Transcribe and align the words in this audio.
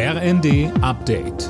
RND 0.00 0.70
Update. 0.80 1.48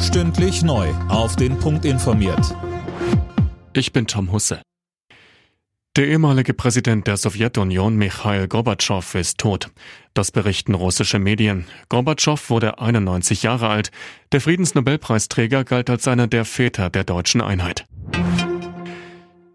Stündlich 0.00 0.62
neu. 0.62 0.88
Auf 1.10 1.36
den 1.36 1.58
Punkt 1.58 1.84
informiert. 1.84 2.56
Ich 3.74 3.92
bin 3.92 4.06
Tom 4.06 4.32
Husse. 4.32 4.62
Der 5.96 6.08
ehemalige 6.08 6.54
Präsident 6.54 7.06
der 7.06 7.18
Sowjetunion 7.18 7.94
Michail 7.96 8.48
Gorbatschow 8.48 9.14
ist 9.14 9.36
tot. 9.36 9.68
Das 10.14 10.30
berichten 10.30 10.72
russische 10.72 11.18
Medien. 11.18 11.66
Gorbatschow 11.90 12.48
wurde 12.48 12.78
91 12.78 13.42
Jahre 13.42 13.68
alt. 13.68 13.90
Der 14.32 14.40
Friedensnobelpreisträger 14.40 15.64
galt 15.64 15.90
als 15.90 16.08
einer 16.08 16.26
der 16.26 16.46
Väter 16.46 16.88
der 16.88 17.04
deutschen 17.04 17.42
Einheit. 17.42 17.84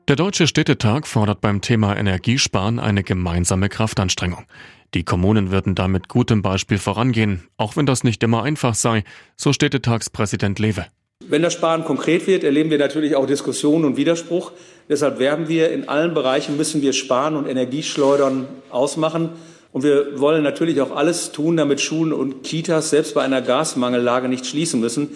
Der 0.08 0.16
Deutsche 0.16 0.46
Städtetag 0.46 1.08
fordert 1.08 1.42
beim 1.42 1.62
Thema 1.62 1.98
Energiesparen 1.98 2.78
eine 2.78 3.02
gemeinsame 3.02 3.70
Kraftanstrengung. 3.70 4.46
Die 4.94 5.04
Kommunen 5.04 5.52
würden 5.52 5.76
damit 5.76 6.08
gutem 6.08 6.42
Beispiel 6.42 6.78
vorangehen, 6.78 7.44
auch 7.58 7.76
wenn 7.76 7.86
das 7.86 8.04
nicht 8.04 8.23
immer 8.23 8.44
einfach 8.44 8.76
sei, 8.76 9.04
so 9.36 9.52
Städtetagspräsident 9.52 10.59
Lewe. 10.59 10.86
Wenn 11.28 11.42
das 11.42 11.54
Sparen 11.54 11.86
konkret 11.86 12.28
wird, 12.28 12.44
erleben 12.44 12.70
wir 12.70 12.78
natürlich 12.78 13.16
auch 13.16 13.26
Diskussionen 13.26 13.86
und 13.86 13.98
Widerspruch. 13.98 14.52
Deshalb 14.90 15.18
werden 15.18 15.48
wir 15.48 15.72
in 15.72 15.90
allen 15.90 16.14
Bereichen 16.14 16.58
müssen 16.58 16.82
wir 16.82 16.94
Sparen 16.94 17.36
und 17.36 17.48
Energieschleudern 17.48 18.48
ausmachen. 18.70 19.30
Und 19.72 19.84
wir 19.84 20.20
wollen 20.20 20.44
natürlich 20.44 20.80
auch 20.82 20.95
alles 20.95 21.31
tun, 21.31 21.58
damit 21.58 21.81
Schulen 21.81 22.14
und 22.14 22.44
Kitas 22.44 22.92
selbst 22.92 23.16
bei 23.16 23.23
einer 23.23 23.42
Gasmangellage 23.42 24.30
nicht 24.30 24.45
schließen 24.45 24.80
müssen. 24.80 25.09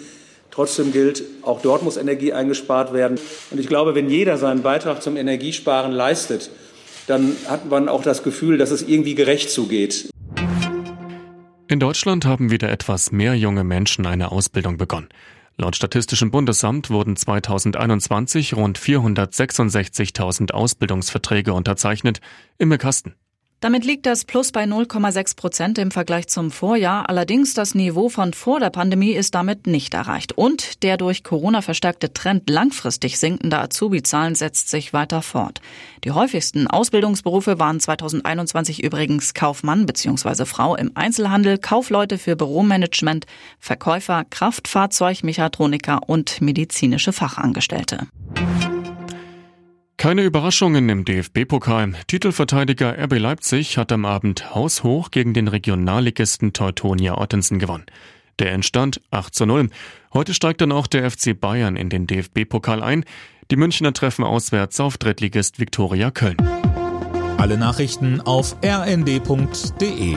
Trotzdem 0.50 0.92
gilt, 0.92 1.22
auch 1.42 1.62
dort 1.62 1.82
muss 1.82 1.96
Energie 1.96 2.32
eingespart 2.32 2.92
werden. 2.92 3.18
Und 3.50 3.60
ich 3.60 3.68
glaube, 3.68 3.94
wenn 3.94 4.10
jeder 4.10 4.36
seinen 4.36 4.62
Beitrag 4.62 5.02
zum 5.02 5.16
Energiesparen 5.16 5.92
leistet, 5.92 6.50
dann 7.10 7.36
hat 7.48 7.68
man 7.68 7.88
auch 7.88 8.02
das 8.02 8.22
Gefühl, 8.22 8.56
dass 8.56 8.70
es 8.70 8.82
irgendwie 8.82 9.14
gerecht 9.14 9.50
zugeht. 9.50 10.08
In 11.66 11.80
Deutschland 11.80 12.24
haben 12.24 12.50
wieder 12.50 12.70
etwas 12.70 13.12
mehr 13.12 13.34
junge 13.34 13.64
Menschen 13.64 14.06
eine 14.06 14.32
Ausbildung 14.32 14.76
begonnen. 14.76 15.08
Laut 15.56 15.76
Statistischem 15.76 16.30
Bundesamt 16.30 16.88
wurden 16.88 17.16
2021 17.16 18.54
rund 18.54 18.78
466.000 18.78 20.52
Ausbildungsverträge 20.52 21.52
unterzeichnet. 21.52 22.20
Imme 22.58 22.78
Kasten. 22.78 23.14
Damit 23.60 23.84
liegt 23.84 24.06
das 24.06 24.24
Plus 24.24 24.52
bei 24.52 24.64
0,6 24.64 25.36
Prozent 25.36 25.76
im 25.76 25.90
Vergleich 25.90 26.28
zum 26.28 26.50
Vorjahr. 26.50 27.10
Allerdings 27.10 27.52
das 27.52 27.74
Niveau 27.74 28.08
von 28.08 28.32
vor 28.32 28.58
der 28.58 28.70
Pandemie 28.70 29.10
ist 29.10 29.34
damit 29.34 29.66
nicht 29.66 29.92
erreicht. 29.92 30.32
Und 30.32 30.82
der 30.82 30.96
durch 30.96 31.24
Corona 31.24 31.60
verstärkte 31.60 32.14
Trend 32.14 32.48
langfristig 32.48 33.18
sinkender 33.18 33.60
Azubi-Zahlen 33.60 34.34
setzt 34.34 34.70
sich 34.70 34.94
weiter 34.94 35.20
fort. 35.20 35.60
Die 36.04 36.12
häufigsten 36.12 36.68
Ausbildungsberufe 36.68 37.58
waren 37.58 37.80
2021 37.80 38.82
übrigens 38.82 39.34
Kaufmann 39.34 39.84
bzw. 39.84 40.46
Frau 40.46 40.74
im 40.74 40.92
Einzelhandel, 40.94 41.58
Kaufleute 41.58 42.16
für 42.16 42.36
Büromanagement, 42.36 43.26
Verkäufer, 43.58 44.24
Kraftfahrzeugmechatroniker 44.30 46.08
und 46.08 46.40
medizinische 46.40 47.12
Fachangestellte. 47.12 48.06
Keine 50.00 50.22
Überraschungen 50.22 50.88
im 50.88 51.04
DFB-Pokal. 51.04 51.92
Titelverteidiger 52.06 52.96
RB 52.98 53.18
Leipzig 53.18 53.76
hat 53.76 53.92
am 53.92 54.06
Abend 54.06 54.54
haushoch 54.54 55.10
gegen 55.10 55.34
den 55.34 55.46
Regionalligisten 55.46 56.54
Teutonia 56.54 57.18
Ottensen 57.18 57.58
gewonnen. 57.58 57.84
Der 58.38 58.50
Endstand 58.52 59.02
8 59.10 59.34
zu 59.34 59.44
0. 59.44 59.68
Heute 60.14 60.32
steigt 60.32 60.62
dann 60.62 60.72
auch 60.72 60.86
der 60.86 61.10
FC 61.10 61.38
Bayern 61.38 61.76
in 61.76 61.90
den 61.90 62.06
DFB-Pokal 62.06 62.82
ein. 62.82 63.04
Die 63.50 63.56
Münchner 63.56 63.92
treffen 63.92 64.24
auswärts 64.24 64.80
auf 64.80 64.96
Drittligist 64.96 65.60
Viktoria 65.60 66.10
Köln. 66.10 66.38
Alle 67.36 67.58
Nachrichten 67.58 68.22
auf 68.22 68.56
rnd.de 68.64 70.16